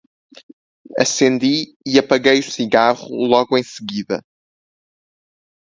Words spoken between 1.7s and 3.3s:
e apaguei o cigarro,